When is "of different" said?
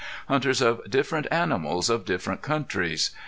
0.63-1.27, 1.87-2.41